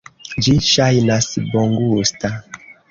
[0.47, 2.37] Ĝi ŝajnas bongusta.